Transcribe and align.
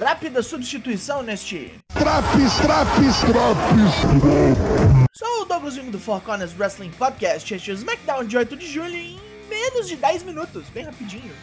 rápida 0.00 0.42
substituição 0.42 1.22
neste. 1.22 1.74
Traps, 1.92 2.56
traps, 2.62 3.20
traps. 3.20 5.06
Sou 5.12 5.42
o 5.42 5.44
Douglas 5.44 5.76
do 5.76 5.98
Four 5.98 6.20
Corners 6.22 6.54
Wrestling 6.58 6.90
Podcast. 6.90 7.54
Este 7.54 7.70
é 7.70 7.74
o 7.74 7.76
SmackDown 7.76 8.24
de 8.24 8.36
8 8.36 8.56
de 8.56 8.66
julho 8.66 8.94
em 8.94 9.20
menos 9.48 9.88
de 9.88 9.96
10 9.96 10.22
minutos, 10.22 10.64
bem 10.70 10.84
rapidinho. 10.84 11.34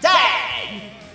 Tag! 0.00 1.07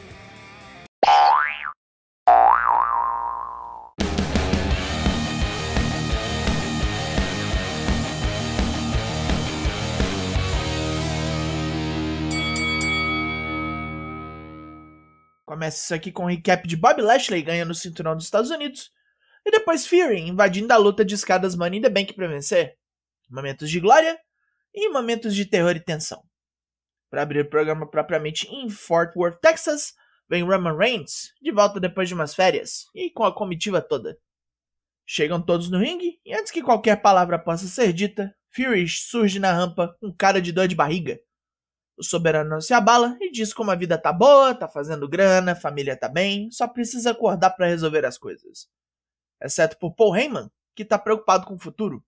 Começa 15.53 15.83
isso 15.83 15.93
aqui 15.93 16.11
com 16.11 16.23
um 16.23 16.29
recap 16.29 16.67
de 16.67 16.75
Bob 16.75 16.99
Lashley 16.99 17.43
ganhando 17.43 17.69
o 17.69 17.75
cinturão 17.75 18.15
dos 18.15 18.25
Estados 18.25 18.49
Unidos. 18.49 18.89
E 19.45 19.51
depois 19.51 19.85
Fury 19.85 20.21
invadindo 20.21 20.73
a 20.73 20.77
luta 20.77 21.05
de 21.05 21.13
escadas 21.13 21.55
Money 21.55 21.77
in 21.77 21.81
the 21.83 21.89
Bank 21.91 22.11
pra 22.15 22.27
vencer. 22.27 22.75
Momentos 23.29 23.69
de 23.69 23.79
glória 23.79 24.19
e 24.73 24.89
momentos 24.89 25.35
de 25.35 25.45
terror 25.45 25.75
e 25.75 25.79
tensão. 25.79 26.23
Para 27.07 27.21
abrir 27.21 27.41
o 27.41 27.49
programa 27.51 27.87
propriamente 27.87 28.47
em 28.47 28.67
Fort 28.67 29.15
Worth, 29.15 29.41
Texas, 29.41 29.93
vem 30.27 30.41
Roman 30.41 30.75
Reigns, 30.75 31.31
de 31.39 31.51
volta 31.51 31.79
depois 31.79 32.07
de 32.07 32.15
umas 32.15 32.33
férias, 32.33 32.85
e 32.95 33.11
com 33.11 33.23
a 33.23 33.31
comitiva 33.31 33.79
toda. 33.79 34.17
Chegam 35.05 35.39
todos 35.39 35.69
no 35.69 35.77
ringue, 35.77 36.19
e 36.25 36.33
antes 36.33 36.51
que 36.51 36.63
qualquer 36.63 36.99
palavra 36.99 37.37
possa 37.37 37.67
ser 37.67 37.93
dita, 37.93 38.35
Fury 38.55 38.87
surge 38.89 39.37
na 39.37 39.53
rampa 39.53 39.95
com 39.99 40.11
cara 40.11 40.41
de 40.41 40.51
dor 40.51 40.67
de 40.67 40.73
barriga. 40.73 41.19
O 41.97 42.03
soberano 42.03 42.49
não 42.49 42.61
se 42.61 42.73
abala 42.73 43.17
e 43.21 43.31
diz 43.31 43.53
como 43.53 43.69
a 43.71 43.75
vida 43.75 43.97
tá 43.97 44.11
boa, 44.11 44.55
tá 44.55 44.67
fazendo 44.67 45.07
grana, 45.07 45.55
família 45.55 45.95
tá 45.95 46.09
bem, 46.09 46.49
só 46.51 46.67
precisa 46.67 47.11
acordar 47.11 47.51
para 47.51 47.67
resolver 47.67 48.05
as 48.05 48.17
coisas. 48.17 48.67
Exceto 49.41 49.77
por 49.77 49.93
Paul 49.93 50.15
Heyman, 50.15 50.49
que 50.75 50.83
tá 50.83 50.97
preocupado 50.97 51.45
com 51.45 51.55
o 51.55 51.59
futuro. 51.59 52.03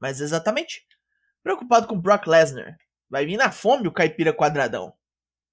Mas 0.00 0.20
exatamente, 0.20 0.86
preocupado 1.42 1.86
com 1.86 2.00
Brock 2.00 2.26
Lesnar. 2.26 2.78
Vai 3.10 3.26
vir 3.26 3.36
na 3.36 3.50
fome 3.50 3.88
o 3.88 3.92
caipira 3.92 4.32
quadradão. 4.32 4.94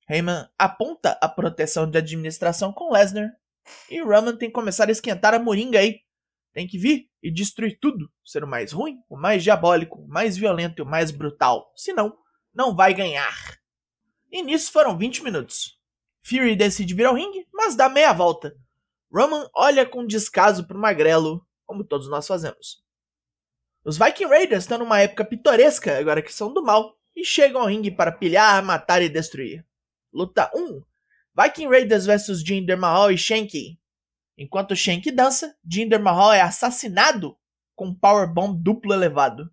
Heyman 0.10 0.48
aponta 0.58 1.18
a 1.22 1.28
proteção 1.28 1.90
de 1.90 1.98
administração 1.98 2.72
com 2.72 2.94
Lesnar 2.94 3.32
e 3.90 4.02
Roman 4.02 4.38
tem 4.38 4.50
que 4.50 4.54
começar 4.54 4.88
a 4.88 4.92
esquentar 4.92 5.34
a 5.34 5.40
moringa 5.40 5.80
aí. 5.80 6.02
Tem 6.54 6.68
que 6.68 6.78
vir 6.78 7.10
e 7.22 7.32
destruir 7.32 7.78
tudo, 7.82 8.10
ser 8.24 8.44
o 8.44 8.48
mais 8.48 8.72
ruim, 8.72 8.98
o 9.10 9.18
mais 9.18 9.44
diabólico, 9.44 10.00
o 10.02 10.08
mais 10.08 10.38
violento 10.38 10.80
e 10.80 10.84
o 10.84 10.86
mais 10.86 11.12
brutal. 11.12 11.72
Senão, 11.76 12.16
não 12.54 12.76
vai 12.76 12.94
ganhar. 12.94 13.55
E 14.36 14.42
nisso 14.42 14.70
foram 14.70 14.98
20 14.98 15.24
minutos. 15.24 15.80
Fury 16.22 16.58
decide 16.58 16.94
vir 16.94 17.06
ao 17.06 17.16
ringue, 17.16 17.48
mas 17.54 17.74
dá 17.74 17.88
meia 17.88 18.12
volta. 18.12 18.54
Roman 19.10 19.50
olha 19.56 19.86
com 19.86 20.06
descaso 20.06 20.68
pro 20.68 20.78
magrelo, 20.78 21.48
como 21.66 21.86
todos 21.86 22.10
nós 22.10 22.28
fazemos. 22.28 22.84
Os 23.86 23.98
Viking 23.98 24.26
Raiders 24.26 24.66
estão 24.66 24.78
numa 24.78 25.00
época 25.00 25.24
pitoresca, 25.24 25.98
agora 25.98 26.22
que 26.22 26.34
são 26.34 26.54
do 26.54 26.62
mal, 26.62 26.98
e 27.16 27.24
chegam 27.24 27.62
ao 27.62 27.68
ringue 27.68 27.90
para 27.90 28.12
pilhar, 28.12 28.62
matar 28.62 29.02
e 29.02 29.08
destruir. 29.08 29.66
Luta 30.12 30.52
1: 30.54 30.84
Viking 31.42 31.70
Raiders 31.70 32.06
vs 32.06 32.44
Jinder 32.46 32.78
Mahal 32.78 33.14
e 33.14 33.18
Shanky. 33.18 33.80
Enquanto 34.38 34.76
Shanky 34.76 35.12
dança, 35.12 35.56
Jinder 35.66 36.02
Mahal 36.04 36.34
é 36.34 36.42
assassinado 36.42 37.38
com 37.74 37.86
um 37.86 37.96
powerbomb 37.96 38.62
duplo 38.62 38.94
elevado. 38.94 39.50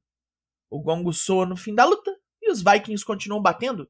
O 0.69 0.83
gongo 0.83 1.13
soa 1.13 1.47
no 1.47 1.57
fim 1.57 1.73
da 1.73 1.85
luta 1.85 2.11
e 2.43 2.51
os 2.51 2.65
Vikings 2.65 3.05
continuam 3.05 3.41
batendo, 3.41 3.89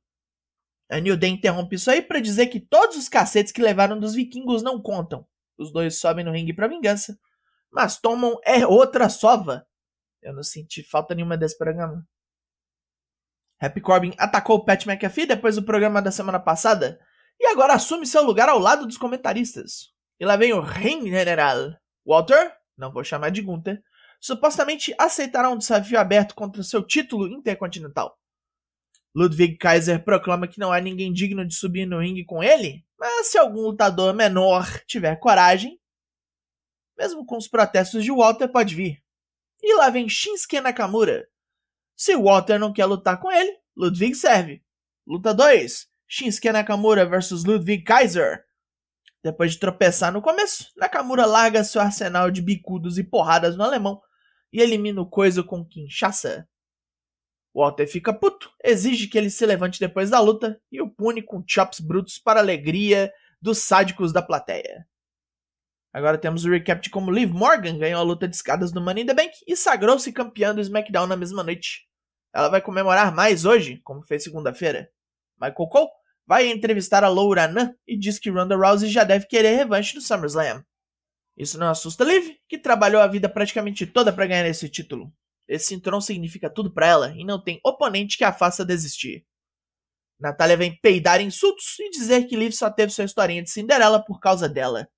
New 1.01 1.17
Day 1.17 1.31
interrompe 1.31 1.77
isso 1.77 1.91
aí 1.91 2.03
para 2.03 2.21
dizer 2.21 2.48
que 2.48 2.61
todos 2.61 2.97
os 2.97 3.09
cacetes 3.09 3.53
que 3.53 3.62
levaram 3.62 3.98
dos 3.98 4.15
vikingos 4.15 4.62
não 4.62 4.81
contam. 4.81 5.27
Os 5.59 5.73
dois 5.73 5.98
sobem 5.98 6.25
no 6.25 6.33
ringue 6.33 6.53
para 6.53 6.69
vingança, 6.69 7.19
mas 7.71 7.98
tomam 7.98 8.39
é 8.45 8.67
outra 8.67 9.08
sova. 9.08 9.67
Eu 10.20 10.33
não 10.33 10.42
senti 10.42 10.83
falta 10.83 11.14
nenhuma 11.14 11.36
desse 11.36 11.57
programa. 11.57 12.07
Happy 13.61 13.80
Corbin 13.80 14.13
atacou 14.19 14.64
Pat 14.64 14.85
McAfee 14.86 15.27
depois 15.27 15.57
do 15.57 15.63
programa 15.63 16.03
da 16.03 16.11
semana 16.11 16.41
passada 16.41 17.01
e 17.41 17.47
agora 17.47 17.74
assume 17.74 18.07
seu 18.07 18.23
lugar 18.23 18.48
ao 18.48 18.59
lado 18.59 18.86
dos 18.86 18.98
comentaristas. 18.98 19.92
E 20.19 20.24
lá 20.24 20.36
vem 20.36 20.53
o 20.53 20.61
Ring 20.61 21.09
General. 21.09 21.73
Walter, 22.05 22.53
não 22.77 22.92
vou 22.92 23.05
chamar 23.05 23.30
de 23.30 23.41
Gunther, 23.41 23.83
supostamente 24.20 24.95
aceitará 24.98 25.48
um 25.48 25.57
desafio 25.57 25.98
aberto 25.98 26.35
contra 26.35 26.63
seu 26.63 26.83
título 26.83 27.29
intercontinental. 27.29 28.19
Ludwig 29.14 29.56
Kaiser 29.56 30.02
proclama 30.02 30.48
que 30.48 30.58
não 30.58 30.73
há 30.73 30.80
ninguém 30.80 31.12
digno 31.12 31.46
de 31.46 31.55
subir 31.55 31.86
no 31.86 32.00
ringue 32.00 32.24
com 32.24 32.42
ele, 32.42 32.84
mas 32.98 33.27
se 33.27 33.39
algum 33.39 33.61
lutador 33.61 34.14
menor 34.14 34.67
tiver 34.86 35.17
coragem, 35.17 35.78
mesmo 36.96 37.27
com 37.27 37.36
os 37.36 37.48
protestos 37.48 38.05
de 38.05 38.11
Walter, 38.11 38.48
pode 38.48 38.74
vir. 38.74 39.02
E 39.62 39.74
lá 39.74 39.90
vem 39.90 40.08
Shinsuke 40.08 40.61
Nakamura. 40.61 41.28
Se 41.96 42.17
Walter 42.17 42.58
não 42.58 42.73
quer 42.73 42.86
lutar 42.86 43.20
com 43.20 43.30
ele, 43.30 43.58
Ludwig 43.77 44.14
serve. 44.14 44.62
Luta 45.06 45.34
2: 45.34 45.89
Shinsuke 46.08 46.50
Nakamura 46.50 47.05
vs 47.05 47.44
Ludwig 47.44 47.83
Kaiser. 47.84 48.44
Depois 49.23 49.52
de 49.52 49.58
tropeçar 49.58 50.12
no 50.12 50.20
começo, 50.20 50.73
Nakamura 50.77 51.27
larga 51.27 51.62
seu 51.62 51.80
arsenal 51.80 52.30
de 52.30 52.42
bicudos 52.42 52.98
e 52.98 53.05
porradas 53.05 53.56
no 53.56 53.62
alemão 53.62 54.00
e 54.52 54.61
elimina 54.61 55.00
o 55.00 55.06
coisa 55.06 55.42
com 55.42 55.64
Kinshasa. 55.64 56.48
Walter 57.55 57.86
fica 57.86 58.13
puto, 58.13 58.51
exige 58.64 59.07
que 59.07 59.18
ele 59.18 59.29
se 59.29 59.45
levante 59.45 59.79
depois 59.79 60.11
da 60.11 60.20
luta 60.20 60.61
e 60.70 60.80
o 60.80 60.89
pune 60.89 61.23
com 61.23 61.45
chops 61.46 61.80
brutos 61.80 62.18
para 62.18 62.40
alegria 62.40 63.13
dos 63.40 63.58
sádicos 63.58 64.13
da 64.13 64.23
plateia. 64.23 64.86
Agora 65.92 66.17
temos 66.17 66.45
o 66.45 66.51
recap 66.51 66.80
de 66.80 66.89
como 66.89 67.11
Liv 67.11 67.30
Morgan 67.30 67.77
ganhou 67.77 68.01
a 68.01 68.05
luta 68.05 68.27
de 68.27 68.35
escadas 68.35 68.73
no 68.73 68.80
Money 68.80 69.05
in 69.05 69.07
the 69.07 69.14
Bank 69.14 69.33
e 69.46 69.55
sagrou-se 69.55 70.11
campeã 70.11 70.55
do 70.55 70.62
SmackDown 70.62 71.07
na 71.07 71.17
mesma 71.17 71.42
noite. 71.42 71.86
Ela 72.35 72.48
vai 72.48 72.62
comemorar 72.62 73.14
mais 73.14 73.45
hoje, 73.45 73.79
como 73.85 74.02
fez 74.02 74.24
segunda-feira. 74.24 74.89
Michael 75.39 75.68
Cole 75.68 75.89
vai 76.27 76.48
entrevistar 76.48 77.05
a 77.05 77.08
Loura 77.08 77.46
Nan 77.46 77.74
e 77.86 77.98
diz 77.98 78.18
que 78.18 78.30
Ronda 78.30 78.57
Rousey 78.57 78.89
já 78.89 79.05
deve 79.05 79.27
querer 79.27 79.55
revanche 79.55 79.95
no 79.95 80.01
SummerSlam. 80.01 80.64
Isso 81.36 81.58
não 81.58 81.68
assusta 81.68 82.05
Liv, 82.05 82.36
que 82.48 82.58
trabalhou 82.58 83.02
a 83.02 83.07
vida 83.07 83.29
praticamente 83.29 83.86
toda 83.86 84.12
para 84.12 84.27
ganhar 84.27 84.46
esse 84.46 84.68
título. 84.70 85.12
Esse 85.52 85.67
cinturão 85.67 86.01
significa 86.01 86.48
tudo 86.48 86.73
para 86.73 86.86
ela 86.86 87.14
e 87.14 87.27
não 87.27 87.39
tem 87.39 87.61
oponente 87.63 88.17
que 88.17 88.24
a 88.24 88.33
faça 88.33 88.64
desistir. 88.64 89.27
Natália 90.18 90.57
vem 90.57 90.80
peidar 90.80 91.20
insultos 91.20 91.79
e 91.79 91.90
dizer 91.90 92.24
que 92.24 92.35
Liv 92.35 92.52
só 92.52 92.70
teve 92.70 92.90
sua 92.90 93.05
historinha 93.05 93.42
de 93.42 93.51
Cinderela 93.51 94.02
por 94.02 94.18
causa 94.18 94.48
dela. 94.48 94.89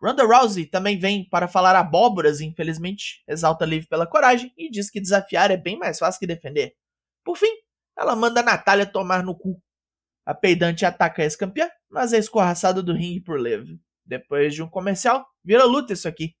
Ronda 0.00 0.24
Rousey 0.24 0.64
também 0.64 0.96
vem 0.96 1.28
para 1.28 1.48
falar 1.48 1.74
abóboras 1.74 2.38
e 2.38 2.46
infelizmente 2.46 3.24
exalta 3.26 3.66
Liv 3.66 3.86
pela 3.88 4.06
coragem 4.06 4.52
e 4.56 4.70
diz 4.70 4.88
que 4.88 5.00
desafiar 5.00 5.50
é 5.50 5.56
bem 5.56 5.76
mais 5.76 5.98
fácil 5.98 6.20
que 6.20 6.26
defender. 6.26 6.72
Por 7.24 7.36
fim, 7.36 7.52
ela 7.98 8.14
manda 8.14 8.44
Natália 8.44 8.86
tomar 8.86 9.24
no 9.24 9.36
cu. 9.36 9.60
A 10.24 10.32
peidante 10.34 10.86
ataca 10.86 11.20
a 11.20 11.24
ex-campeã, 11.24 11.68
mas 11.90 12.12
é 12.12 12.18
escorraçada 12.18 12.80
do 12.80 12.92
ringue 12.92 13.24
por 13.24 13.40
Liv. 13.40 13.76
Depois 14.06 14.54
de 14.54 14.62
um 14.62 14.70
comercial, 14.70 15.26
vira 15.44 15.64
luta 15.64 15.94
isso 15.94 16.06
aqui. 16.06 16.36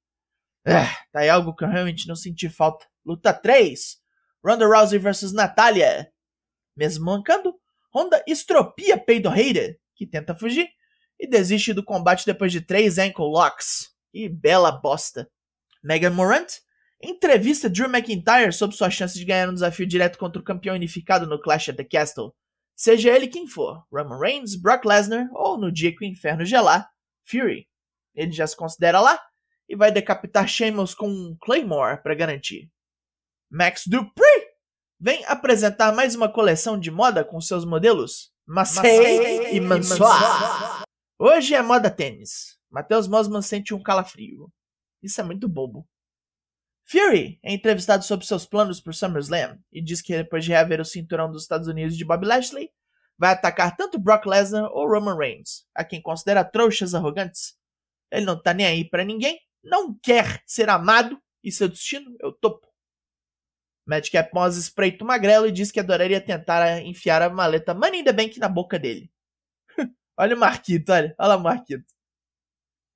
Ah, 0.66 0.94
tá 1.12 1.20
aí 1.20 1.28
algo 1.28 1.54
que 1.54 1.64
eu 1.64 1.68
realmente 1.68 2.06
não 2.06 2.16
senti 2.16 2.48
falta. 2.48 2.86
Luta 3.04 3.32
3: 3.32 3.98
Ronda 4.44 4.66
Rousey 4.66 4.98
vs 4.98 5.32
Natália. 5.32 6.12
Mesmo 6.76 7.06
mancando, 7.06 7.54
Ronda 7.92 8.22
estropia 8.26 8.98
Peido 8.98 9.28
Hater, 9.28 9.78
que 9.94 10.06
tenta 10.06 10.34
fugir, 10.34 10.68
e 11.18 11.26
desiste 11.26 11.72
do 11.72 11.84
combate 11.84 12.26
depois 12.26 12.52
de 12.52 12.60
três 12.60 12.98
ankle 12.98 13.24
locks. 13.24 13.90
E 14.12 14.28
bela 14.28 14.72
bosta. 14.72 15.30
Megan 15.82 16.10
Morant 16.10 16.48
entrevista 17.02 17.70
Drew 17.70 17.88
McIntyre 17.88 18.52
sobre 18.52 18.76
sua 18.76 18.90
chance 18.90 19.18
de 19.18 19.24
ganhar 19.24 19.48
um 19.48 19.54
desafio 19.54 19.86
direto 19.86 20.18
contra 20.18 20.40
o 20.40 20.44
campeão 20.44 20.74
unificado 20.74 21.26
no 21.26 21.40
Clash 21.40 21.70
at 21.70 21.76
the 21.76 21.84
Castle. 21.84 22.34
Seja 22.76 23.10
ele 23.10 23.28
quem 23.28 23.46
for, 23.46 23.84
Roman 23.90 24.18
Reigns, 24.18 24.56
Brock 24.56 24.84
Lesnar 24.84 25.28
ou, 25.32 25.58
no 25.58 25.72
dia 25.72 25.94
que 25.94 26.04
o 26.04 26.08
inferno 26.08 26.44
gelar, 26.44 26.90
Fury. 27.24 27.66
Ele 28.14 28.32
já 28.32 28.46
se 28.46 28.56
considera 28.56 29.00
lá 29.00 29.18
e 29.70 29.76
vai 29.76 29.92
decapitar 29.92 30.48
Sheamus 30.48 30.94
com 30.94 31.08
um 31.08 31.36
Claymore 31.40 32.02
para 32.02 32.12
garantir. 32.12 32.68
Max 33.48 33.84
Dupree 33.86 34.48
vem 34.98 35.24
apresentar 35.26 35.94
mais 35.94 36.16
uma 36.16 36.28
coleção 36.30 36.78
de 36.78 36.90
moda 36.90 37.24
com 37.24 37.40
seus 37.40 37.64
modelos 37.64 38.32
Massey 38.44 39.54
e 39.54 39.60
Mansoir. 39.60 40.82
Hoje 41.16 41.54
é 41.54 41.62
moda 41.62 41.88
tênis. 41.88 42.58
Matheus 42.68 43.06
Mosman 43.06 43.42
sente 43.42 43.72
um 43.72 43.80
calafrio. 43.80 44.52
Isso 45.00 45.20
é 45.20 45.24
muito 45.24 45.48
bobo. 45.48 45.88
Fury 46.84 47.38
é 47.40 47.52
entrevistado 47.52 48.04
sobre 48.04 48.26
seus 48.26 48.44
planos 48.44 48.80
por 48.80 48.92
SummerSlam 48.92 49.56
e 49.70 49.80
diz 49.80 50.02
que 50.02 50.16
depois 50.16 50.44
de 50.44 50.50
reaver 50.50 50.80
o 50.80 50.84
cinturão 50.84 51.30
dos 51.30 51.42
Estados 51.42 51.68
Unidos 51.68 51.96
de 51.96 52.04
Bob 52.04 52.26
Lashley, 52.26 52.72
vai 53.16 53.30
atacar 53.30 53.76
tanto 53.76 54.00
Brock 54.00 54.26
Lesnar 54.26 54.64
ou 54.72 54.88
Roman 54.88 55.16
Reigns, 55.16 55.64
a 55.72 55.84
quem 55.84 56.02
considera 56.02 56.42
trouxas 56.42 56.92
arrogantes. 56.92 57.54
Ele 58.10 58.24
não 58.24 58.40
tá 58.40 58.52
nem 58.52 58.66
aí 58.66 58.88
para 58.88 59.04
ninguém, 59.04 59.38
não 59.62 59.94
quer 59.94 60.42
ser 60.46 60.68
amado 60.68 61.20
e 61.42 61.50
seu 61.50 61.68
destino 61.68 62.16
é 62.20 62.26
o 62.26 62.32
topo. 62.32 62.66
Madcap 63.86 64.32
Moss 64.32 64.56
espreita 64.56 65.04
o 65.04 65.06
magrelo 65.06 65.46
e 65.46 65.52
diz 65.52 65.72
que 65.72 65.80
adoraria 65.80 66.20
tentar 66.20 66.80
enfiar 66.82 67.22
a 67.22 67.30
maleta 67.30 67.74
Money 67.74 68.00
in 68.00 68.04
the 68.04 68.12
Bank 68.12 68.38
na 68.38 68.48
boca 68.48 68.78
dele. 68.78 69.10
olha 70.16 70.36
o 70.36 70.38
Marquito, 70.38 70.92
olha. 70.92 71.14
Olha 71.18 71.36
o 71.36 71.42
Marquito. 71.42 71.92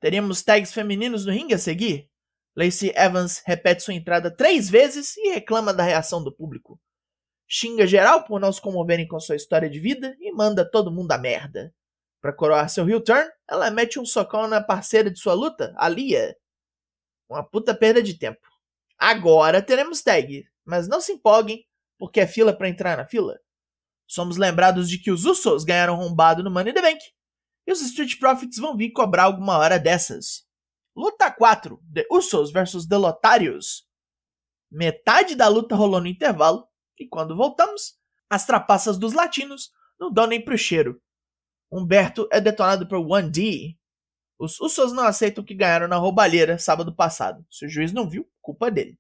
Teríamos 0.01 0.43
tags 0.43 0.73
femininos 0.73 1.27
no 1.27 1.33
ringue 1.33 1.55
a 1.55 1.59
seguir? 1.59 2.09
Lacey 2.57 2.93
Evans 2.95 3.43
repete 3.45 3.83
sua 3.83 3.95
entrada 3.95 4.31
três 4.31 4.71
vezes 4.71 5.17
e 5.17 5.33
reclama 5.33 5.75
da 5.75 5.83
reação 5.83 6.23
do 6.23 6.33
público. 6.33 6.81
Xinga 7.49 7.87
geral 7.87 8.25
por 8.25 8.41
não 8.41 8.53
se 8.53 8.61
comoverem 8.61 9.09
com 9.09 9.19
sua 9.19 9.37
história 9.37 9.69
de 9.69 9.81
vida 9.81 10.17
e 10.21 10.33
manda 10.33 10.69
todo 10.69 10.93
mundo 10.93 11.11
a 11.13 11.19
merda. 11.19 11.75
Para 12.21 12.33
coroar 12.33 12.69
seu 12.69 12.89
heel 12.89 13.03
turn, 13.03 13.29
ela 13.49 13.71
mete 13.71 13.99
um 13.99 14.07
socão 14.07 14.47
na 14.47 14.63
parceira 14.63 15.11
de 15.11 15.19
sua 15.19 15.35
luta, 15.35 15.75
a 15.77 15.89
Lia. 15.89 16.37
Uma 17.29 17.43
puta 17.43 17.75
perda 17.75 18.03
de 18.03 18.19
tempo. 18.19 18.47
Agora 18.99 19.63
teremos 19.63 20.03
tag, 20.03 20.45
mas 20.65 20.89
não 20.89 21.01
se 21.01 21.13
empolguem, 21.13 21.67
porque 21.99 22.21
é 22.21 22.27
fila 22.27 22.53
para 22.57 22.69
entrar 22.69 22.97
na 22.97 23.07
fila. 23.07 23.39
Somos 24.07 24.37
lembrados 24.37 24.89
de 24.89 24.99
que 24.99 25.11
os 25.11 25.25
Usos 25.25 25.65
ganharam 25.65 25.97
rombado 25.97 26.43
no 26.43 26.51
Money 26.51 26.73
the 26.73 26.83
Bank, 26.83 27.01
e 27.67 27.73
os 27.73 27.81
Street 27.81 28.19
Profits 28.19 28.59
vão 28.59 28.77
vir 28.77 28.93
cobrar 28.93 29.25
alguma 29.25 29.59
hora 29.59 29.79
dessas. 29.79 30.47
Luta 30.95 31.31
4, 31.31 31.81
The 31.93 32.07
Usos 32.11 32.53
vs 32.53 32.87
The 32.87 32.97
Lotarios. 32.97 33.87
Metade 34.71 35.35
da 35.35 35.49
luta 35.49 35.75
rolou 35.75 36.01
no 36.01 36.07
intervalo, 36.07 36.69
e 36.99 37.07
quando 37.09 37.37
voltamos, 37.37 37.95
as 38.29 38.47
trapaças 38.47 38.99
dos 38.99 39.13
latinos 39.13 39.71
não 39.99 40.13
dão 40.13 40.27
nem 40.27 40.45
pro 40.45 40.59
cheiro. 40.59 41.01
Humberto 41.71 42.29
é 42.31 42.41
detonado 42.41 42.87
por 42.87 42.99
1D. 42.99 43.77
Os 44.39 44.61
Usos 44.61 44.93
não 44.93 45.05
aceitam 45.05 45.45
que 45.45 45.55
ganharam 45.55 45.89
na 45.89 45.97
roubalheira 45.97 46.59
sábado 46.59 46.95
passado. 46.95 47.47
Se 47.51 47.67
o 47.67 47.69
juiz 47.69 47.93
não 47.93 48.09
viu, 48.09 48.29
culpa 48.41 48.71
dele. 48.71 48.99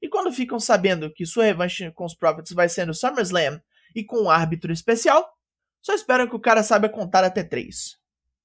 E 0.00 0.08
quando 0.08 0.32
ficam 0.32 0.58
sabendo 0.58 1.12
que 1.12 1.26
sua 1.26 1.44
revanche 1.44 1.90
com 1.92 2.04
os 2.04 2.14
Profits 2.14 2.52
vai 2.52 2.68
ser 2.68 2.86
no 2.86 2.94
SummerSlam 2.94 3.60
e 3.94 4.04
com 4.04 4.22
um 4.22 4.30
árbitro 4.30 4.72
especial, 4.72 5.36
só 5.82 5.92
esperam 5.92 6.28
que 6.28 6.36
o 6.36 6.40
cara 6.40 6.62
saiba 6.62 6.88
contar 6.88 7.24
até 7.24 7.42
três. 7.42 7.98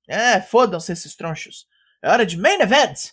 É, 0.08 0.42
fodam-se 0.42 0.92
esses 0.92 1.16
tronchos. 1.16 1.68
É 2.02 2.10
hora 2.10 2.26
de 2.26 2.38
main 2.38 2.60
event! 2.60 3.12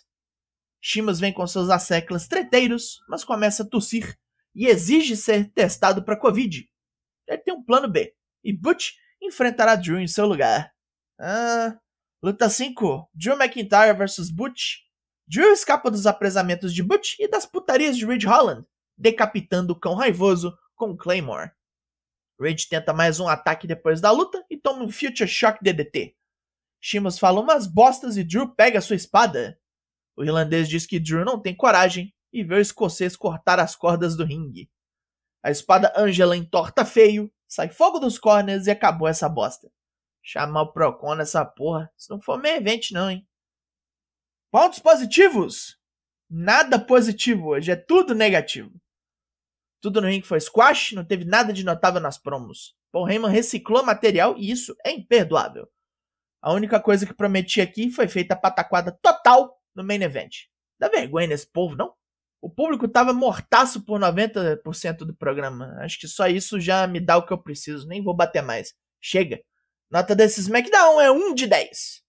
Shimas 0.81 1.19
vem 1.19 1.31
com 1.31 1.47
seus 1.47 1.69
asseclas 1.69 2.27
treteiros, 2.27 2.99
mas 3.07 3.23
começa 3.23 3.63
a 3.63 3.65
tossir 3.65 4.17
e 4.53 4.67
exige 4.67 5.15
ser 5.15 5.49
testado 5.51 6.03
para 6.03 6.19
Covid. 6.19 6.69
Ele 7.27 7.37
tem 7.37 7.53
um 7.53 7.63
plano 7.63 7.87
B, 7.87 8.13
e 8.43 8.51
Butch 8.51 8.91
enfrentará 9.21 9.75
Drew 9.75 9.99
em 9.99 10.07
seu 10.07 10.25
lugar. 10.25 10.73
Ah, 11.17 11.79
luta 12.23 12.49
5: 12.49 13.09
Drew 13.13 13.35
McIntyre 13.35 13.93
vs 13.97 14.31
Butch. 14.31 14.77
Drew 15.27 15.51
escapa 15.51 15.91
dos 15.91 16.07
apresamentos 16.07 16.73
de 16.73 16.81
Butch 16.81 17.19
e 17.19 17.27
das 17.27 17.45
putarias 17.45 17.97
de 17.97 18.05
Ridge 18.05 18.25
Holland, 18.25 18.65
decapitando 18.97 19.73
o 19.73 19.79
cão 19.79 19.93
raivoso 19.93 20.57
com 20.73 20.95
Claymore. 20.95 21.51
Ridge 22.39 22.69
tenta 22.69 22.93
mais 22.93 23.19
um 23.19 23.27
ataque 23.27 23.67
depois 23.67 23.99
da 23.99 24.09
luta 24.09 24.41
e 24.49 24.55
toma 24.57 24.85
um 24.85 24.89
Future 24.89 25.27
Shock 25.27 25.61
DDT. 25.61 26.15
Shimas 26.79 27.19
fala 27.19 27.41
umas 27.41 27.67
bostas 27.67 28.15
e 28.15 28.23
Drew 28.23 28.47
pega 28.55 28.79
sua 28.79 28.95
espada. 28.95 29.59
O 30.15 30.23
irlandês 30.23 30.69
diz 30.69 30.85
que 30.85 31.01
Drew 31.01 31.25
não 31.25 31.41
tem 31.41 31.53
coragem 31.53 32.13
e 32.31 32.41
vê 32.41 32.55
o 32.55 32.61
escocês 32.61 33.17
cortar 33.17 33.59
as 33.59 33.75
cordas 33.75 34.15
do 34.15 34.23
ringue. 34.23 34.69
A 35.43 35.51
espada 35.51 35.91
Angela 35.93 36.37
entorta 36.37 36.85
feio, 36.85 37.29
sai 37.49 37.67
fogo 37.67 37.99
dos 37.99 38.17
corners 38.17 38.67
e 38.67 38.71
acabou 38.71 39.09
essa 39.09 39.27
bosta. 39.27 39.69
Chamar 40.23 40.61
o 40.61 40.71
Procon 40.71 41.15
nessa 41.15 41.45
porra. 41.45 41.91
Se 41.97 42.09
não 42.09 42.21
for 42.21 42.41
meio 42.41 42.55
evento, 42.55 42.93
não, 42.93 43.11
hein? 43.11 43.27
Pontos 44.49 44.79
positivos? 44.79 45.77
Nada 46.29 46.79
positivo 46.79 47.49
hoje, 47.49 47.71
é 47.71 47.75
tudo 47.75 48.15
negativo. 48.15 48.71
Tudo 49.81 50.01
no 50.01 50.07
ringue 50.07 50.25
foi 50.25 50.39
squash, 50.39 50.93
não 50.93 51.03
teve 51.03 51.25
nada 51.25 51.51
de 51.51 51.65
notável 51.65 51.99
nas 51.99 52.17
promos. 52.17 52.73
Paul 52.91 53.09
Heyman 53.09 53.29
reciclou 53.29 53.83
material 53.83 54.35
e 54.37 54.49
isso 54.49 54.73
é 54.85 54.91
imperdoável. 54.91 55.67
A 56.41 56.53
única 56.53 56.79
coisa 56.79 57.05
que 57.05 57.13
prometi 57.13 57.59
aqui 57.59 57.91
foi 57.91 58.07
feita 58.07 58.33
a 58.33 58.37
pataquada 58.37 58.97
total 59.01 59.59
no 59.75 59.83
main 59.83 60.01
event. 60.01 60.45
Dá 60.79 60.87
vergonha 60.87 61.27
nesse 61.27 61.51
povo, 61.51 61.75
não? 61.75 61.93
O 62.41 62.49
público 62.49 62.87
tava 62.87 63.13
mortaço 63.13 63.83
por 63.83 63.99
90% 63.99 64.97
do 64.97 65.15
programa. 65.15 65.75
Acho 65.79 65.99
que 65.99 66.07
só 66.07 66.27
isso 66.27 66.59
já 66.59 66.85
me 66.85 66.99
dá 66.99 67.17
o 67.17 67.25
que 67.25 67.31
eu 67.31 67.37
preciso. 67.37 67.87
Nem 67.87 68.03
vou 68.03 68.15
bater 68.15 68.41
mais. 68.41 68.73
Chega. 69.01 69.41
Nota 69.93 70.15
desse 70.15 70.41
SmackDown 70.41 70.99
é 70.99 71.11
1 71.11 71.35
de 71.35 71.45
10. 71.45 72.01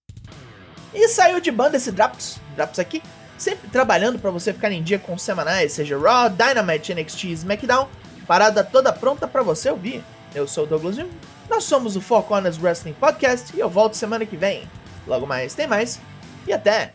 E 0.91 1.07
saiu 1.07 1.39
de 1.39 1.51
banda 1.51 1.77
esse 1.77 1.91
Drops. 1.91 2.39
Drops 2.55 2.79
aqui. 2.79 2.99
Sempre 3.37 3.69
trabalhando 3.69 4.17
para 4.17 4.31
você 4.31 4.51
ficar 4.51 4.71
em 4.71 4.81
dia 4.81 4.97
com 4.97 5.13
os 5.13 5.21
semanais, 5.21 5.73
seja 5.73 5.95
Raw, 5.95 6.27
Dynamite, 6.27 6.95
NXT 6.95 7.25
e 7.25 7.33
SmackDown. 7.33 7.87
Parada 8.25 8.63
toda 8.63 8.91
pronta 8.91 9.27
para 9.27 9.43
você 9.43 9.69
ouvir. 9.69 10.03
Eu 10.33 10.47
sou 10.47 10.63
o 10.63 10.67
Douglas. 10.67 10.97
Nós 11.47 11.63
somos 11.65 11.95
o 11.95 12.01
Four 12.01 12.23
Corners 12.23 12.57
Wrestling 12.57 12.93
Podcast 12.93 13.55
e 13.55 13.59
eu 13.59 13.69
volto 13.69 13.93
semana 13.93 14.25
que 14.25 14.35
vem. 14.35 14.67
Logo 15.05 15.27
mais 15.27 15.53
tem 15.53 15.67
mais. 15.67 16.01
E 16.47 16.53
até! 16.53 16.94